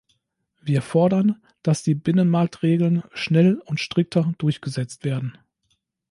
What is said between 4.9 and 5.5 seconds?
werden.